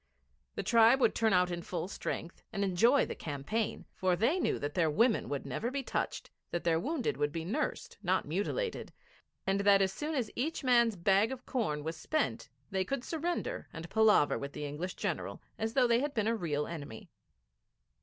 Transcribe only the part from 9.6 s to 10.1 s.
as